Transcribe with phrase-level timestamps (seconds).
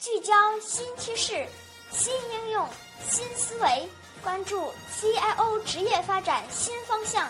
[0.00, 0.32] 聚焦
[0.62, 1.46] 新趋势、
[1.90, 2.66] 新应用、
[3.00, 3.86] 新思维，
[4.24, 4.56] 关注
[4.88, 7.28] CIO 职业发展新方向。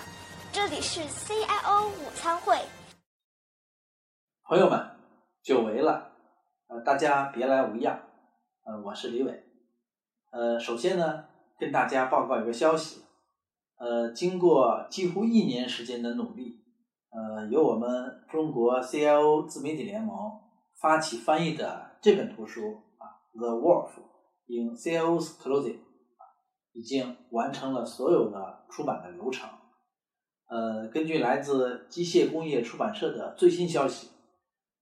[0.53, 2.57] 这里是 CIO 午餐会。
[4.45, 4.89] 朋友们，
[5.43, 6.13] 久违了，
[6.69, 8.03] 呃，大家别来无恙。
[8.63, 9.43] 呃，我是李伟。
[10.31, 11.25] 呃，首先呢，
[11.59, 13.03] 跟大家报告一个消息。
[13.79, 16.63] 呃，经过几乎一年时间的努力，
[17.11, 20.41] 呃，由我们中国 CIO 自媒体联盟
[20.81, 23.91] 发起翻译的这本图书啊，《The Wolf
[24.47, 26.25] in CIO's Clothing》啊，
[26.73, 29.51] 已经完成了所有的出版的流程。
[30.49, 34.09] 呃，根据来自机械工业出版社的最新消息，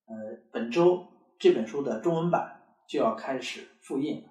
[0.06, 0.14] 呃，
[0.52, 1.08] 本周
[1.40, 4.24] 这本书的中文版就要开始复印。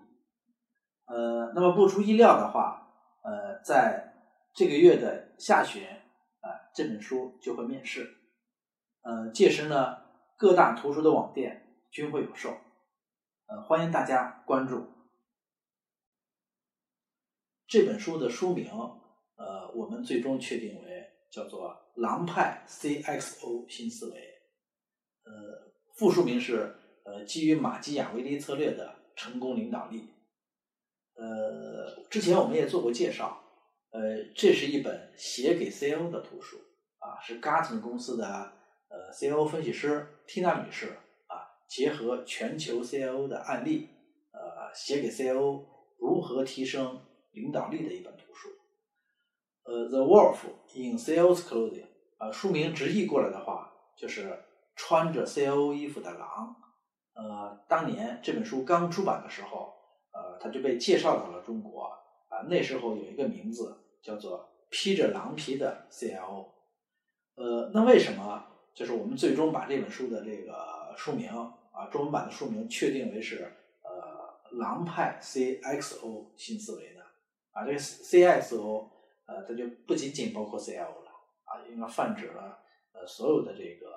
[1.07, 2.87] 呃，那么不出意料的话，
[3.21, 4.13] 呃，在
[4.53, 8.07] 这个月的下旬，啊，这本书就会面世。
[9.01, 9.97] 呃，届时呢，
[10.37, 12.55] 各大图书的网店均会有售。
[13.47, 14.85] 呃，欢迎大家关注。
[17.65, 18.69] 这本书的书名，
[19.35, 21.69] 呃，我们最终确定为叫做
[22.01, 24.19] 《狼派 CXO 新思维》。
[25.23, 30.09] 呃，副书名是呃，基于马基雅维利策略的成功领导力。
[31.15, 33.41] 呃，之前我们也做过介绍。
[33.91, 36.57] 呃，这是一本写给 CEO 的图书
[36.97, 38.27] 啊，是 Gartner 公司的
[38.89, 40.97] 呃 CEO 分析师 Tina 女士，
[41.67, 43.89] 结合全球 CIO 的案例，
[44.31, 45.63] 呃，写给 CIO
[45.99, 47.01] 如何提升
[47.31, 48.49] 领导力的一本图书。
[49.63, 50.37] 呃，The Wolf
[50.73, 51.87] in CIO's Clothing，
[52.19, 54.43] 呃，书名直译过来的话就是
[54.75, 56.55] 穿着 CIO 衣服的狼。
[57.13, 59.73] 呃，当年这本书刚出版的时候，
[60.11, 61.83] 呃，它就被介绍到了中国
[62.29, 63.83] 啊，那时候有一个名字。
[63.99, 66.45] 叫做披着狼皮的 CIO，
[67.35, 70.53] 呃，那为什么就是我们最终把这本书的这个
[70.97, 71.29] 书名
[71.71, 73.53] 啊，中文版的书名确定为是
[73.83, 77.01] 呃狼派 CXO 新思维的？
[77.51, 78.89] 啊，这个 CXO
[79.27, 81.11] 呃，它就不仅仅包括 CIO 了
[81.45, 82.59] 啊，应该泛指了
[82.93, 83.87] 呃所有的这个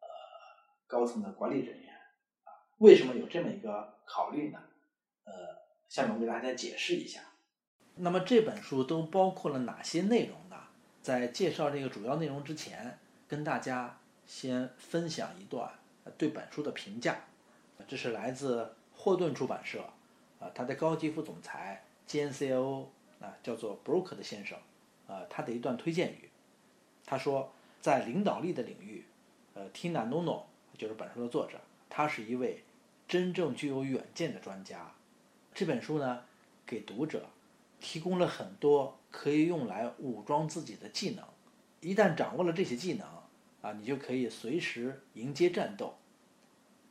[0.00, 0.08] 呃
[0.86, 1.92] 高层的管理人员
[2.44, 2.50] 啊。
[2.78, 4.58] 为什么有这么一个考虑呢？
[5.24, 5.32] 呃，
[5.88, 7.20] 下面我给大家解释一下。
[7.96, 10.56] 那么这本书都包括了哪些内容呢？
[11.02, 15.70] 在介绍这个主要内容之前，跟大家先分享一段
[16.16, 17.16] 对本书的评价。
[17.86, 19.82] 这是来自霍顿出版社，
[20.38, 22.86] 啊，他的高级副总裁兼 CIO
[23.20, 24.58] 啊，叫做 Brook 的先生，
[25.06, 26.28] 呃，他的一段推荐语。
[27.04, 29.04] 他说，在领导力的领域，
[29.54, 30.42] 呃，Tina Nono
[30.76, 31.58] 就是本书的作者，
[31.88, 32.62] 他是一位
[33.06, 34.92] 真正具有远见的专家。
[35.54, 36.24] 这本书呢，
[36.64, 37.28] 给读者。
[37.80, 41.24] 提供了很多可以用来武装自己的技能，
[41.80, 43.06] 一旦掌握了这些技能，
[43.68, 45.94] 啊，你就可以随时迎接战斗，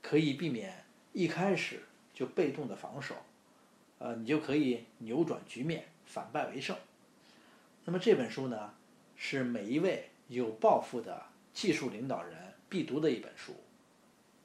[0.03, 1.81] 可以避免一开始
[2.13, 3.15] 就被动的防守，
[3.97, 6.77] 呃，你就可以扭转局面，反败为胜。
[7.85, 8.75] 那么这本书呢，
[9.15, 13.55] 是每一位有抱负的技术领导人必读的一本书。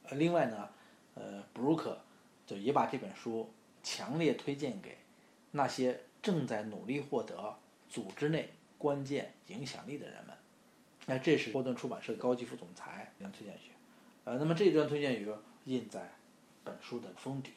[0.04, 0.70] 呃，另外呢，
[1.14, 2.00] 呃，布鲁克
[2.47, 4.97] 就也把这本书强烈推荐给
[5.50, 6.00] 那些。
[6.22, 10.37] 正在努力获得组织内关键影响力的人们，
[11.06, 13.70] 那这是波顿出版社高级副总裁一推荐语。
[14.24, 15.28] 呃，那么这一段推荐语
[15.64, 16.12] 印在
[16.62, 17.52] 本书的封底。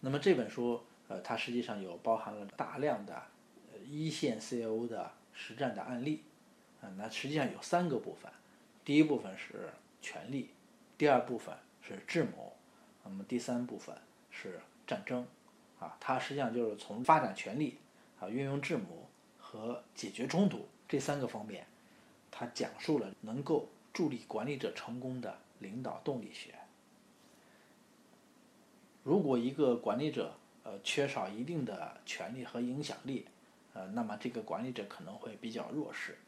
[0.00, 3.22] 那么这本书，呃，它实际上有包含了大量的
[3.88, 6.22] 一线 CIO 的实战的案例。
[6.80, 8.30] 啊，那实际上有三个部分，
[8.84, 9.70] 第一部分是
[10.02, 10.50] 权力，
[10.98, 12.54] 第二部分是智谋，
[13.04, 13.96] 那么第三部分
[14.30, 15.26] 是战争。
[15.80, 17.78] 啊，它实际上就是从发展权力。
[18.18, 19.06] 啊，运用智谋
[19.38, 21.66] 和解决冲突这三个方面，
[22.38, 26.54] 他讲述了能够助力管理者成功的领导动力学。
[29.02, 33.24] 如果一个管理者呃缺少一定的权力和影响力，
[33.72, 36.18] 呃，那么这个管理者可能会比较弱势。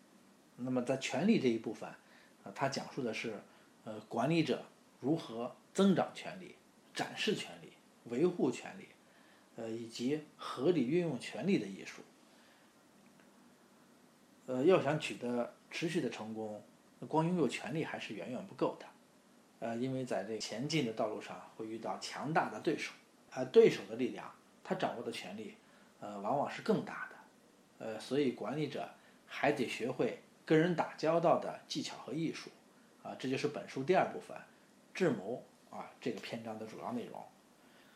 [0.56, 1.92] 那么在权力这一部分，
[2.44, 3.34] 呃，他讲述的是
[3.84, 4.64] 呃管理者
[5.00, 6.54] 如何增长权力、
[6.94, 7.72] 展示权力、
[8.04, 8.88] 维护权力。
[9.56, 12.00] 呃，以及合理运用权力的艺术。
[14.46, 16.62] 呃，要想取得持续的成功，
[17.08, 18.86] 光拥有权力还是远远不够的。
[19.60, 22.92] 呃，因为在这前进的道路上会遇到强大的对手，
[23.30, 24.32] 而对手的力量，
[24.62, 25.54] 他掌握的权力，
[26.00, 27.86] 呃，往往是更大的。
[27.86, 28.88] 呃，所以管理者
[29.26, 32.50] 还得学会跟人打交道的技巧和艺术。
[33.02, 34.36] 啊，这就是本书第二部分
[34.92, 37.24] 智谋啊这个篇章的主要内容。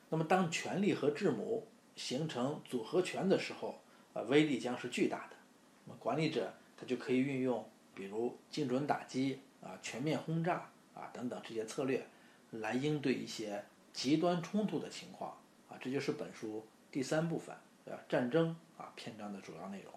[0.08, 1.66] 那么，当权力和智谋
[1.96, 3.80] 形成组合拳的时候，
[4.12, 5.36] 呃，威力将是巨大的。
[5.84, 6.52] 那么，管理者
[6.86, 7.64] 就可以运用，
[7.94, 12.06] 比如精准打击啊、全面轰炸啊等等这些策略，
[12.50, 15.36] 来应对一些极端冲突的情况
[15.68, 19.92] 啊，这就是本书第三部分，呃，战争啊篇章的主要内容。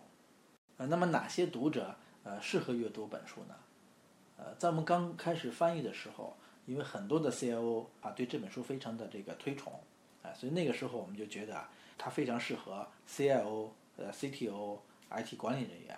[0.77, 3.55] 呃，那么哪些读者呃适合阅读本书呢？
[4.37, 6.35] 呃，在我们刚开始翻译的时候，
[6.65, 9.73] 因为很多的 CIO 啊对这本书非常的这个推崇，
[10.21, 11.65] 啊，所以那个时候我们就觉得
[11.97, 14.79] 它非常适合 CIO、呃 CTO、
[15.09, 15.97] IT 管理人员、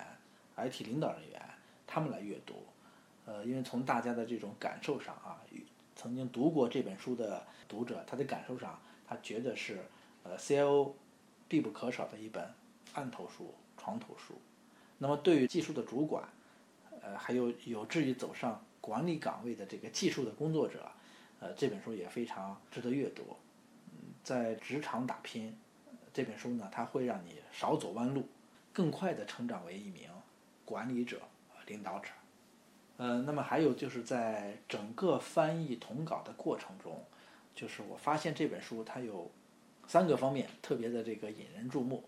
[0.58, 1.40] IT 领导人员
[1.86, 2.66] 他们来阅读。
[3.26, 5.42] 呃，因为从大家的这种感受上啊，
[5.94, 9.84] 曾经读过这本书的读者，他的感受上，他觉得是
[10.22, 10.92] 呃 CIO
[11.46, 12.50] 必不可少的一本
[12.94, 14.40] 案头书、床头书。
[14.96, 16.26] 那么对于技术的主管，
[17.02, 20.90] 呃，还有有志于走上管理岗位的这个技术的工作者，
[21.40, 23.36] 呃，这本书也非常值得阅读。
[23.90, 25.54] 嗯，在职场打拼，
[26.14, 28.26] 这本书呢，它会让你少走弯路，
[28.72, 30.08] 更快的成长为一名
[30.68, 31.22] 管理者、
[31.66, 32.10] 领导者。
[32.98, 37.02] 呃，那么还有就是在整个翻译统稿的过程中，
[37.54, 39.30] 就是我发现这本书它有
[39.86, 42.04] 三个方面特别的这个引人注目，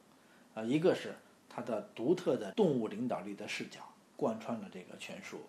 [0.52, 1.14] 啊，一个是
[1.48, 3.80] 它的独特的动物领导力的视角
[4.14, 5.40] 贯穿了这个全书，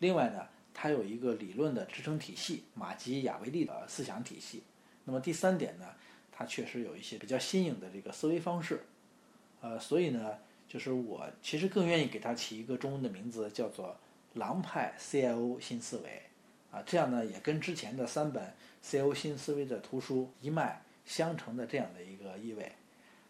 [0.00, 4.62] 另外呢，它有一个理论的支撑体系，马基雅维利的思想体系，
[5.04, 5.86] 那么第三点呢，
[6.30, 8.84] 它确实有一些比较新颖的这个思维方式，
[9.60, 13.96] 呃，所以呢，就是我其实更愿意给它起一个中文的名字，叫做。
[14.34, 16.22] 狼派 CIO 新思维，
[16.70, 22.72] 啊，这样呢也跟之前的三本 CIO 新思维的图书一脉相承的这样的一个意味。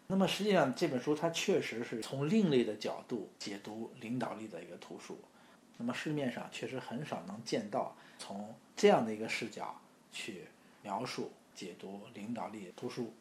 [0.07, 5.19] 那么实际上这本书它确实是从另类的角度解读领导力的一个图书。
[5.77, 9.77] 那么市面上确实很少能见到从这样的一个视角
[10.09, 10.45] 去
[10.83, 13.13] 描述解读领导力图书。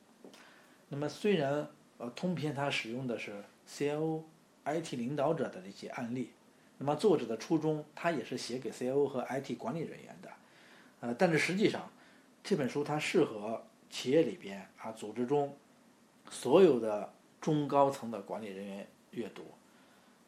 [0.89, 1.69] 那么虽然
[1.99, 4.23] 呃通篇它使用的是 CIO
[4.65, 6.33] IT 领导者的这些案例。
[6.79, 10.31] 那么作者的初衷，他也是写给 CIO 和 IT 管理人员的，
[11.01, 11.91] 呃，但是实际上，
[12.43, 15.57] 这本书它适合企业里边啊组织中
[16.29, 19.45] 所有的中高层的管理人员阅读。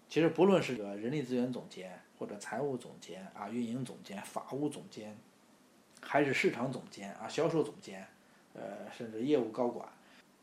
[0.09, 5.17] 其实不论是个人力资源总监，或者财务总监啊、运营总监、法务总监，
[6.01, 8.07] 还是市场总监啊、销售总监，
[8.53, 9.89] 呃，甚至业务高管，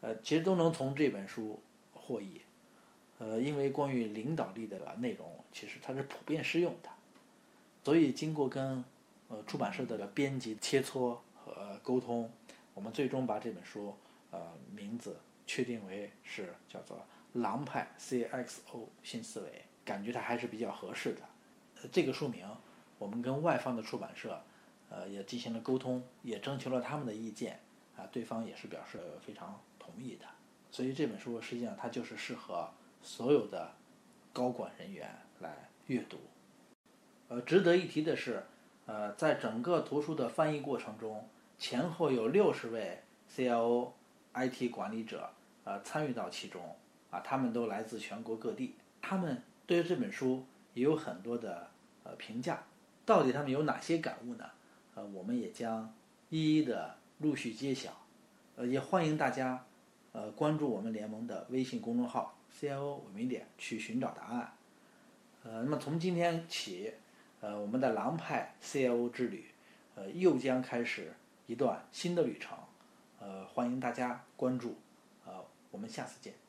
[0.02, 1.62] 呃，其实都能从这本书
[1.94, 2.42] 获益。
[3.22, 6.90] 呃，因为关于领导力的内容，其实它是普遍适用的，
[7.84, 8.84] 所以经过跟
[9.28, 12.32] 呃出版社的编辑切磋和沟通，
[12.74, 13.96] 我们最终把这本书
[14.32, 14.40] 呃
[14.76, 21.22] 名字确定为是叫做“狼派 CXO 新思维”，感觉它还是比较合适的。
[21.92, 22.44] 这个书名
[22.98, 24.42] 我们跟外方的出版社
[24.90, 27.60] 呃也进行了沟通，也征求了他们的意见，
[27.96, 30.26] 啊，对方也是表示非常同意的。
[30.72, 32.68] 所以这本书实际上它就是适合。
[33.02, 33.74] 所有的
[34.32, 35.10] 高管人员
[35.40, 36.18] 来阅读。
[37.28, 38.44] 呃，值得一提的是，
[38.86, 41.28] 呃，在整个图书的翻译过程中，
[41.58, 43.02] 前后有六十位
[43.34, 43.92] CIO、
[44.34, 45.30] IT 管理者
[45.64, 46.76] 呃参与到其中，
[47.10, 51.70] 啊，他们都来自全国各地，他们对这本书也有很多的
[52.04, 52.64] 呃评价。
[53.06, 54.46] 到底他们有哪些感悟呢？
[54.96, 55.94] 呃，我们也将
[56.30, 57.92] 一一的陆续揭晓。
[58.58, 59.66] 呃，也欢迎大家
[60.12, 62.38] 呃关注我们联盟的微信公众号。
[62.60, 64.54] CIO 文明点去寻找答案，
[65.44, 66.94] 呃，那么从今天起，
[67.40, 69.46] 呃，我们的狼派 CIO 之旅，
[69.96, 71.14] 呃，又将开始
[71.48, 72.58] 一段新的旅程，
[73.22, 74.76] 呃，欢迎大家关注，
[75.26, 76.41] 呃，我们下次见。